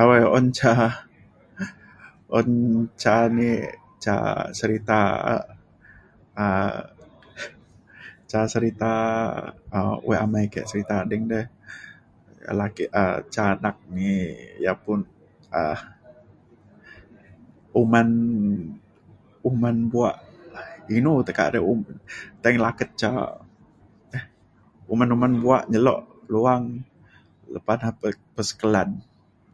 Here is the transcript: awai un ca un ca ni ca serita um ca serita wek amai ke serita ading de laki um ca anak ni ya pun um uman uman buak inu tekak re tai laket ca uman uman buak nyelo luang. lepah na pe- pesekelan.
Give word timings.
awai 0.00 0.22
un 0.36 0.46
ca 0.58 0.72
un 2.38 2.48
ca 3.02 3.14
ni 3.36 3.50
ca 4.04 4.14
serita 4.58 5.00
um 6.44 6.68
ca 8.30 8.40
serita 8.52 8.92
wek 10.08 10.20
amai 10.24 10.46
ke 10.54 10.60
serita 10.70 10.94
ading 11.04 11.24
de 11.32 11.40
laki 12.60 12.84
um 13.02 13.16
ca 13.34 13.44
anak 13.54 13.76
ni 13.94 14.10
ya 14.64 14.72
pun 14.84 15.00
um 15.60 15.78
uman 17.80 18.08
uman 19.48 19.76
buak 19.92 20.16
inu 20.96 21.12
tekak 21.26 21.48
re 21.54 21.58
tai 22.42 22.54
laket 22.64 22.90
ca 23.00 23.10
uman 24.92 25.12
uman 25.16 25.32
buak 25.42 25.62
nyelo 25.72 25.94
luang. 26.34 26.64
lepah 27.54 27.76
na 27.82 27.90
pe- 28.00 28.28
pesekelan. 28.36 28.88